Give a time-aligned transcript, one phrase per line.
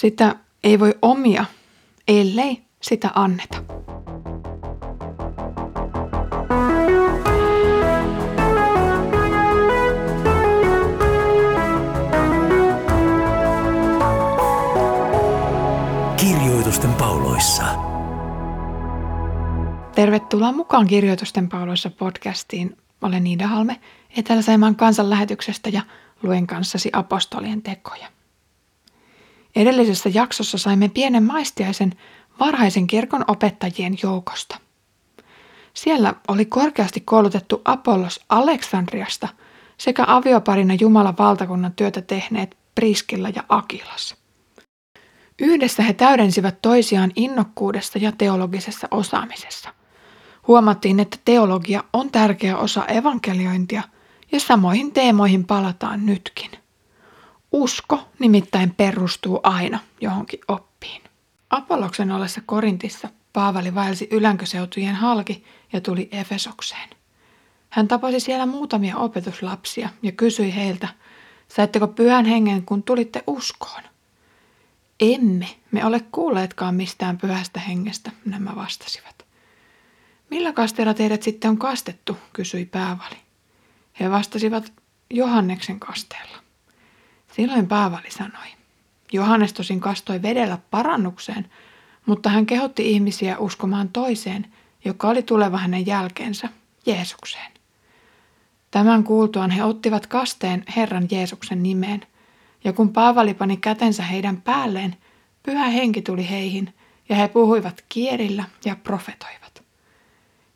[0.00, 1.44] Sitä ei voi omia,
[2.08, 3.58] ellei sitä anneta.
[16.16, 17.64] Kirjoitusten pauloissa.
[19.94, 22.76] Tervetuloa mukaan Kirjoitusten pauloissa podcastiin.
[23.02, 23.80] Olen Niida Halme
[24.16, 25.82] Etelä-Saimaan kansanlähetyksestä ja
[26.22, 28.19] luen kanssasi apostolien tekoja.
[29.56, 31.92] Edellisessä jaksossa saimme pienen maistiaisen
[32.40, 34.58] varhaisen kirkon opettajien joukosta.
[35.74, 39.28] Siellä oli korkeasti koulutettu Apollos Aleksandriasta
[39.78, 44.16] sekä avioparina Jumalan valtakunnan työtä tehneet Priskilla ja Akilas.
[45.38, 49.74] Yhdessä he täydensivät toisiaan innokkuudessa ja teologisessa osaamisessa.
[50.46, 53.82] Huomattiin, että teologia on tärkeä osa evankeliointia
[54.32, 56.50] ja samoihin teemoihin palataan nytkin.
[57.52, 61.02] Usko nimittäin perustuu aina johonkin oppiin.
[61.50, 66.90] Apolloksen ollessa Korintissa Paavali vaelsi ylänköseutujen halki ja tuli Efesokseen.
[67.70, 70.88] Hän tapasi siellä muutamia opetuslapsia ja kysyi heiltä,
[71.48, 73.82] saitteko pyhän hengen, kun tulitte uskoon?
[75.00, 79.24] Emme, me ole kuulleetkaan mistään pyhästä hengestä, nämä vastasivat.
[80.30, 83.16] Millä kasteella teidät sitten on kastettu, kysyi Paavali.
[84.00, 84.72] He vastasivat
[85.10, 86.36] Johanneksen kasteella.
[87.40, 88.46] Silloin Paavali sanoi,
[89.12, 91.50] Johannes tosin kastoi vedellä parannukseen,
[92.06, 94.46] mutta hän kehotti ihmisiä uskomaan toiseen,
[94.84, 96.48] joka oli tuleva hänen jälkeensä,
[96.86, 97.52] Jeesukseen.
[98.70, 102.06] Tämän kuultuaan he ottivat kasteen Herran Jeesuksen nimeen,
[102.64, 104.96] ja kun Paavali pani kätensä heidän päälleen,
[105.42, 106.74] pyhä henki tuli heihin,
[107.08, 109.62] ja he puhuivat kielillä ja profetoivat.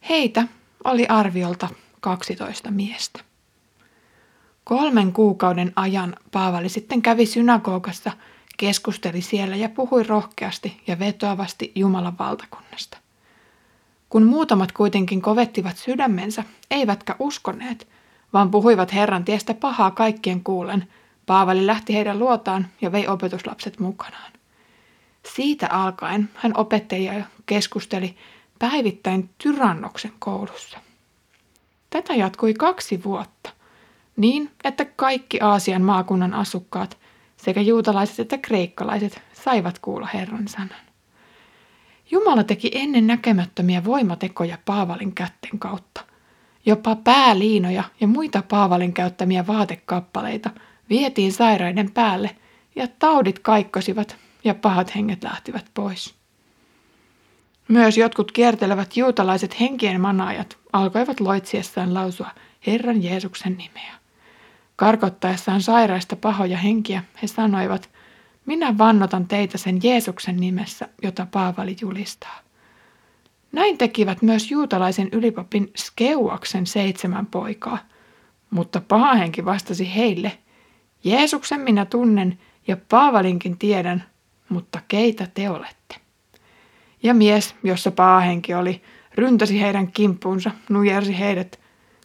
[0.09, 0.49] Heitä
[0.85, 1.69] oli arviolta
[2.01, 3.34] 12 miestä.
[4.65, 8.13] Kolmen kuukauden ajan Paavali sitten kävi synagogassa,
[8.57, 12.99] keskusteli siellä ja puhui rohkeasti ja vetoavasti Jumalan valtakunnasta.
[14.09, 17.89] Kun muutamat kuitenkin kovettivat sydämensä, eivätkä uskoneet,
[18.33, 20.89] vaan puhuivat Herran tiestä pahaa kaikkien kuulen,
[21.27, 24.33] Paavali lähti heidän luotaan ja vei opetuslapset mukanaan.
[25.35, 28.17] Siitä alkaen hän opetteli ja keskusteli
[28.59, 30.79] päivittäin Tyrannoksen koulussa.
[31.91, 33.51] Tätä jatkui kaksi vuotta–
[34.17, 36.99] niin että kaikki Aasian maakunnan asukkaat,
[37.37, 40.85] sekä juutalaiset että kreikkalaiset, saivat kuulla Herran sanan.
[42.11, 46.05] Jumala teki ennen näkemättömiä voimatekoja Paavalin kätten kautta.
[46.67, 50.51] Jopa pääliinoja ja muita Paavalin käyttämiä vaatekappaleita
[50.91, 52.37] vietiin sairaiden päälle
[52.77, 56.15] ja taudit kaikkosivat ja pahat henget lähtivät pois.
[57.69, 62.31] Myös jotkut kiertelevät juutalaiset henkien manaajat alkoivat loitsiessaan lausua
[62.67, 64.04] Herran Jeesuksen nimeä.
[64.77, 67.91] Karkottaessaan sairaista pahoja henkiä he sanoivat,
[68.47, 72.39] minä vannotan teitä sen Jeesuksen nimessä, jota Paavali julistaa.
[73.53, 77.79] Näin tekivät myös juutalaisen ylipapin Skeuaksen seitsemän poikaa,
[78.51, 80.39] mutta paha henki vastasi heille,
[81.05, 84.05] Jeesuksen minä tunnen ja Paavalinkin tiedän,
[84.49, 85.97] mutta keitä te olette?
[87.03, 88.83] Ja mies, jossa paahenki oli,
[89.15, 91.61] ryntäsi heidän kimppuunsa, nujersi heidät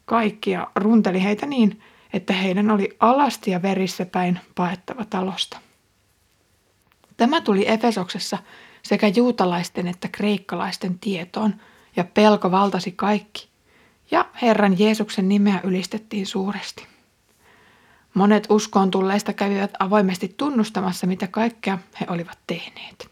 [0.06, 1.81] kaikki ja runteli heitä niin,
[2.14, 5.59] että heidän oli alasti ja verissä päin paettava talosta.
[7.18, 8.38] Tämä tuli Efesoksessa
[8.84, 11.53] sekä juutalaisten että kreikkalaisten tietoon,
[11.96, 13.50] ja pelko valtasi kaikki,
[14.12, 16.88] ja Herran Jeesuksen nimeä ylistettiin suuresti.
[18.14, 23.09] Monet uskoon tulleista kävivät avoimesti tunnustamassa, mitä kaikkea he olivat tehneet.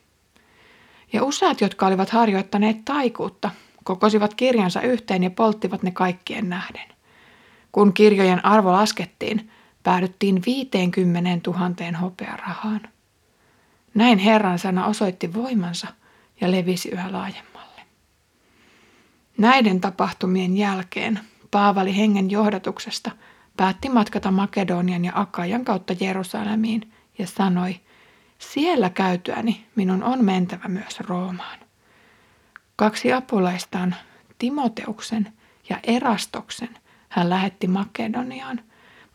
[1.13, 3.51] Ja useat, jotka olivat harjoittaneet taikuutta,
[3.83, 6.96] kokosivat kirjansa yhteen ja polttivat ne kaikkien nähden.
[7.77, 9.51] Kun kirjojen arvo laskettiin,
[9.83, 12.81] päädyttiin 50 000 hopearahaan.
[13.93, 15.87] Näin Herran sana osoitti voimansa
[16.41, 17.81] ja levisi yhä laajemmalle.
[19.37, 21.19] Näiden tapahtumien jälkeen
[21.51, 23.11] Paavali hengen johdatuksesta
[23.57, 27.79] päätti matkata Makedonian ja Akajan kautta Jerusalemiin ja sanoi,
[28.39, 31.59] siellä käytyäni minun on mentävä myös Roomaan.
[32.75, 33.95] Kaksi apulaistaan,
[34.37, 35.33] Timoteuksen
[35.69, 36.69] ja Erastoksen–
[37.09, 38.61] hän lähetti Makedoniaan,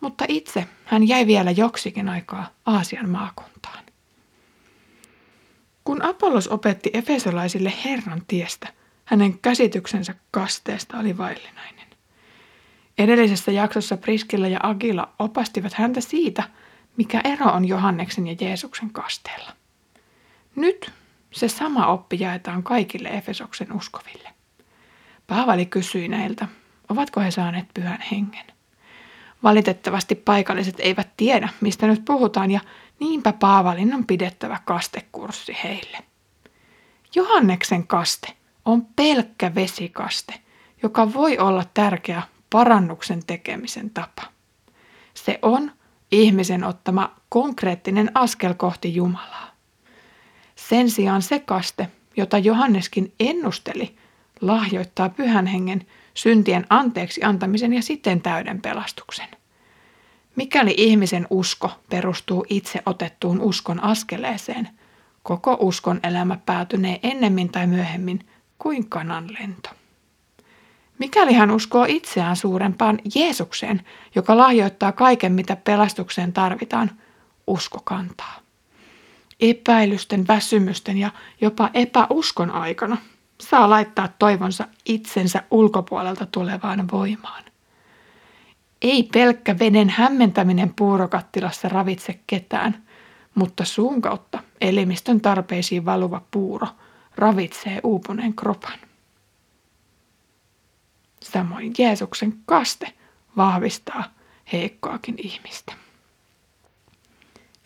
[0.00, 3.85] mutta itse hän jäi vielä joksikin aikaa Aasian maakuntaan.
[5.85, 8.69] Kun Apollos opetti efesolaisille Herran tiestä,
[9.05, 11.87] hänen käsityksensä kasteesta oli vaillinainen.
[12.99, 16.43] Edellisessä jaksossa Priskilla ja Agila opastivat häntä siitä,
[16.97, 19.53] mikä ero on Johanneksen ja Jeesuksen kasteella.
[20.56, 20.93] Nyt
[21.33, 24.29] se sama oppi jaetaan kaikille Efesoksen uskoville.
[25.27, 26.49] Paavali kysyi näiltä,
[26.93, 28.44] Ovatko he saaneet pyhän hengen?
[29.43, 32.61] Valitettavasti paikalliset eivät tiedä, mistä nyt puhutaan, ja
[33.00, 35.99] niinpä Paavalin on pidettävä kastekurssi heille.
[37.15, 38.33] Johanneksen kaste
[38.65, 40.35] on pelkkä vesikaste,
[40.83, 44.23] joka voi olla tärkeä parannuksen tekemisen tapa.
[45.15, 45.73] Se on
[46.11, 49.50] ihmisen ottama konkreettinen askel kohti Jumalaa.
[50.55, 53.97] Sen sijaan se kaste, jota Johanneskin ennusteli,
[54.41, 59.29] lahjoittaa pyhän hengen syntien anteeksi antamisen ja siten täyden pelastuksen.
[60.37, 64.69] Mikäli ihmisen usko perustuu itse otettuun uskon askeleeseen,
[65.23, 68.26] koko uskon elämä päätynee ennemmin tai myöhemmin
[68.59, 69.70] kuin kanan lento.
[70.99, 73.82] Mikäli hän uskoo itseään suurempaan Jeesukseen,
[74.15, 76.91] joka lahjoittaa kaiken, mitä pelastukseen tarvitaan,
[77.47, 78.41] usko kantaa.
[79.41, 81.11] Epäilysten, väsymysten ja
[81.41, 82.97] jopa epäuskon aikana
[83.40, 87.44] saa laittaa toivonsa itsensä ulkopuolelta tulevaan voimaan.
[88.82, 92.82] Ei pelkkä veden hämmentäminen puurokattilassa ravitse ketään,
[93.34, 96.67] mutta suun kautta elimistön tarpeisiin valuva puuro
[97.17, 98.79] ravitsee uupuneen kropan.
[101.20, 102.93] Samoin Jeesuksen kaste
[103.37, 104.05] vahvistaa
[104.52, 105.81] heikkoakin ihmistä.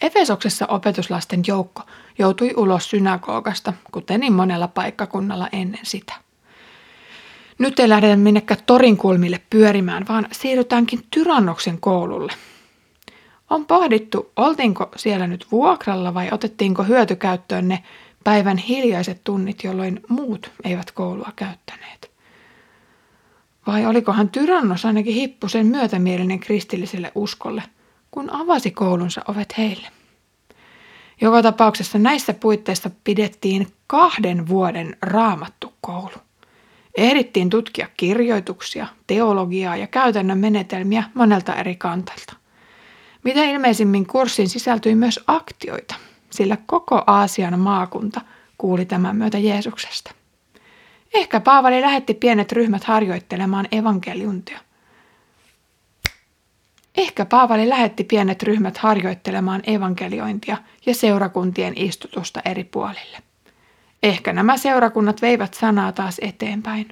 [0.06, 1.82] Efesoksessa opetuslasten joukko
[2.18, 6.14] joutui ulos synagogasta, kuten niin monella paikkakunnalla ennen sitä.
[7.58, 12.32] Nyt ei lähdetä minnekään torin kulmille pyörimään, vaan siirrytäänkin Tyrannoksen koululle.
[13.50, 17.82] On pohdittu, oltiinko siellä nyt vuokralla vai otettiinko hyötykäyttöön ne
[18.24, 22.10] päivän hiljaiset tunnit, jolloin muut eivät koulua käyttäneet.
[23.66, 27.62] Vai olikohan Tyrannos ainakin hippusen myötämielinen kristilliselle uskolle,
[28.10, 29.95] kun avasi koulunsa ovet heille?
[31.20, 36.14] Joka tapauksessa näissä puitteissa pidettiin kahden vuoden raamattu koulu.
[36.96, 42.36] Ehdittiin tutkia kirjoituksia, teologiaa ja käytännön menetelmiä monelta eri kantalta.
[43.24, 45.94] Mitä ilmeisimmin kurssiin sisältyi myös aktioita,
[46.30, 48.20] sillä koko Aasian maakunta
[48.58, 50.10] kuuli tämän myötä Jeesuksesta.
[51.14, 54.58] Ehkä Paavali lähetti pienet ryhmät harjoittelemaan evankeliuntia.
[56.96, 60.56] Ehkä Paavali lähetti pienet ryhmät harjoittelemaan evankeliointia
[60.86, 63.18] ja seurakuntien istutusta eri puolille.
[64.02, 66.88] Ehkä nämä seurakunnat veivät sanaa taas eteenpäin.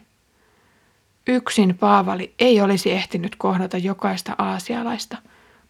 [1.26, 5.16] Yksin Paavali ei olisi ehtinyt kohdata jokaista aasialaista,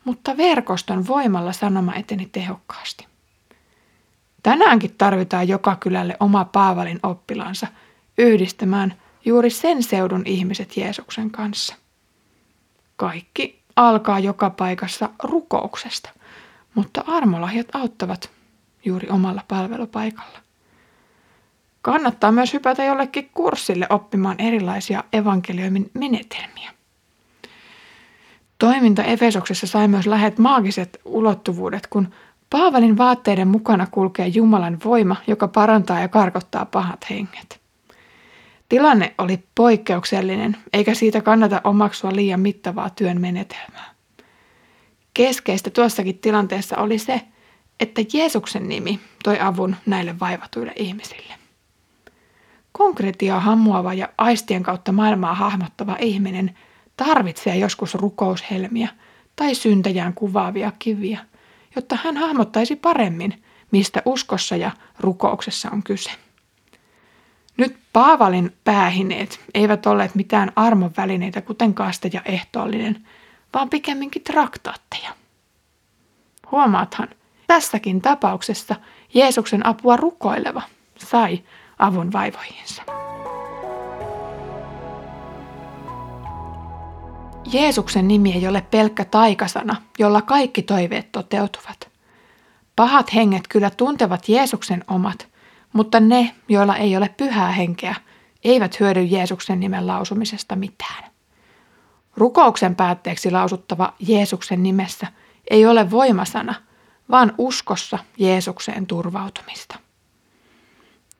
[0.04, 3.06] mutta verkoston voimalla sanoma eteni tehokkaasti.
[4.42, 7.66] Tänäänkin tarvitaan joka kylälle oma Paavalin oppilansa
[8.18, 8.94] yhdistämään
[9.24, 11.74] juuri sen seudun ihmiset Jeesuksen kanssa.
[12.96, 16.10] Kaikki alkaa joka paikassa rukouksesta,
[16.74, 18.30] mutta armolahjat auttavat
[18.84, 20.38] juuri omalla palvelupaikalla.
[21.82, 26.70] Kannattaa myös hypätä jollekin kurssille oppimaan erilaisia evankelioimin menetelmiä.
[28.58, 32.08] Toiminta Efesoksessa sai myös lähet maagiset ulottuvuudet, kun
[32.50, 37.63] Paavalin vaatteiden mukana kulkee Jumalan voima, joka parantaa ja karkottaa pahat henget.
[38.74, 43.94] Tilanne oli poikkeuksellinen, eikä siitä kannata omaksua liian mittavaa työn menetelmää.
[45.14, 47.20] Keskeistä tuossakin tilanteessa oli se,
[47.80, 51.34] että Jeesuksen nimi toi avun näille vaivatuille ihmisille.
[52.72, 56.58] Konkretiaa hammuava ja aistien kautta maailmaa hahmottava ihminen
[56.96, 58.88] tarvitsee joskus rukoushelmiä
[59.36, 61.18] tai syntäjään kuvaavia kiviä,
[61.76, 64.70] jotta hän hahmottaisi paremmin, mistä uskossa ja
[65.00, 66.23] rukouksessa on kyse.
[67.56, 73.06] Nyt Paavalin päähineet eivät olleet mitään armon välineitä, kuten kaste ja ehtoollinen,
[73.54, 75.10] vaan pikemminkin traktaatteja.
[76.52, 77.08] Huomaathan,
[77.46, 78.76] tässäkin tapauksessa
[79.14, 80.62] Jeesuksen apua rukoileva
[80.98, 81.42] sai
[81.78, 82.82] avun vaivoihinsa.
[87.52, 91.88] Jeesuksen nimi ei ole pelkkä taikasana, jolla kaikki toiveet toteutuvat.
[92.76, 95.33] Pahat henget kyllä tuntevat Jeesuksen omat,
[95.74, 97.94] mutta ne, joilla ei ole pyhää henkeä,
[98.44, 101.04] eivät hyödy Jeesuksen nimen lausumisesta mitään.
[102.16, 105.06] Rukouksen päätteeksi lausuttava Jeesuksen nimessä
[105.50, 106.54] ei ole voimasana,
[107.10, 109.78] vaan uskossa Jeesukseen turvautumista.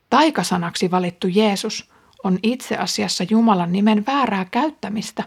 [0.09, 1.91] Taikasanaksi valittu Jeesus
[2.23, 5.23] on itse asiassa Jumalan nimen väärää käyttämistä,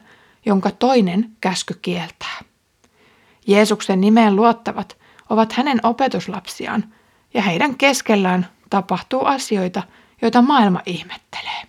[0.47, 2.39] jonka toinen käsky kieltää.
[3.47, 4.97] Jeesuksen nimeen luottavat
[5.31, 6.85] ovat hänen opetuslapsiaan,
[7.35, 9.83] ja heidän keskellään tapahtuu asioita,
[10.23, 11.63] joita maailma ihmettelee.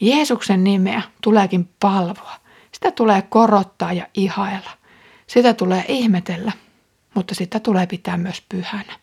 [0.00, 2.36] Jeesuksen nimeä tuleekin palvoa.
[2.72, 4.70] Sitä tulee korottaa ja ihailla.
[5.26, 6.52] Sitä tulee ihmetellä,
[7.14, 8.98] mutta sitä tulee pitää myös pyhänä.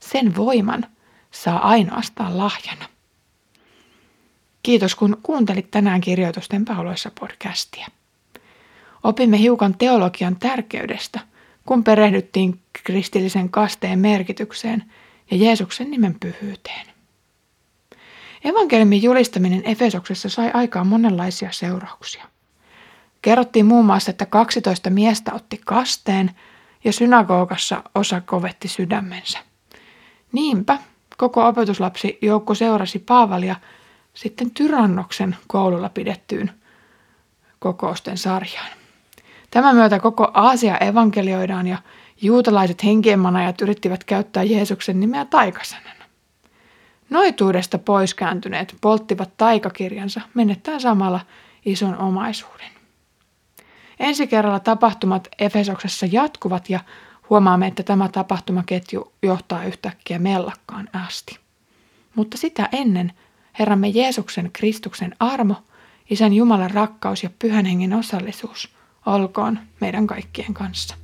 [0.00, 0.86] Sen voiman
[1.30, 2.84] saa ainoastaan lahjana.
[4.62, 7.86] Kiitos kun kuuntelit tänään kirjoitusten pauloissa podcastia.
[9.02, 11.20] Opimme hiukan teologian tärkeydestä,
[11.66, 14.84] kun perehdyttiin kristillisen kasteen merkitykseen
[15.30, 16.86] ja Jeesuksen nimen pyhyyteen.
[18.44, 22.24] Evankeliumin julistaminen Efesoksessa sai aikaan monenlaisia seurauksia.
[23.22, 26.30] Kerrottiin muun muassa, että 12 miestä otti kasteen
[26.84, 29.38] ja synagogassa osa kovetti sydämensä.
[30.32, 30.78] Niinpä
[31.16, 33.56] koko opetuslapsi joukko seurasi Paavalia
[34.14, 36.50] sitten Tyrannoksen koululla pidettyyn
[37.58, 38.83] kokousten sarjaan.
[39.54, 41.78] Tämän myötä koko Aasia evankelioidaan ja
[42.22, 46.04] juutalaiset henkienmanajat yrittivät käyttää Jeesuksen nimeä taikasanana.
[47.10, 51.20] Noituudesta poiskääntyneet polttivat taikakirjansa menettäen samalla
[51.64, 52.66] ison omaisuuden.
[54.00, 56.80] Ensi kerralla tapahtumat Efesoksessa jatkuvat ja
[57.30, 61.38] huomaamme, että tämä tapahtumaketju johtaa yhtäkkiä mellakkaan asti.
[62.14, 63.12] Mutta sitä ennen
[63.58, 65.56] Herramme Jeesuksen Kristuksen armo,
[66.10, 68.73] Isän Jumalan rakkaus ja Pyhän Hengen osallisuus
[69.06, 70.96] olkoon meidän kaikkien kanssa.